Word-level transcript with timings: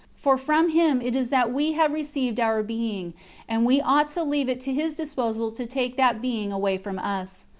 For 0.15 0.35
from 0.35 0.69
him 0.69 0.99
it 0.99 1.15
is 1.15 1.29
that 1.29 1.53
we 1.53 1.73
have 1.73 1.93
received 1.93 2.39
our 2.39 2.63
being, 2.63 3.13
and 3.47 3.67
we 3.67 3.79
ought 3.79 4.09
to 4.13 4.23
leave 4.23 4.49
it 4.49 4.59
to 4.61 4.73
his 4.73 4.95
disposal 4.95 5.51
to 5.51 5.67
take 5.67 5.95
that 5.97 6.23
being 6.23 6.51
away 6.51 6.79
from 6.79 6.97
us. 6.97 7.45